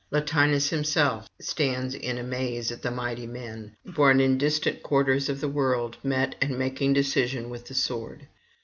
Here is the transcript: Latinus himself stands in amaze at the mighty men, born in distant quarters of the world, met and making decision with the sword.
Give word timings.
Latinus 0.09 0.71
himself 0.71 1.29
stands 1.39 1.93
in 1.93 2.17
amaze 2.17 2.71
at 2.71 2.81
the 2.81 2.89
mighty 2.89 3.27
men, 3.27 3.75
born 3.85 4.19
in 4.19 4.35
distant 4.39 4.81
quarters 4.81 5.29
of 5.29 5.41
the 5.41 5.47
world, 5.49 5.95
met 6.01 6.33
and 6.41 6.57
making 6.57 6.93
decision 6.93 7.51
with 7.51 7.65
the 7.67 7.75
sword. 7.75 8.25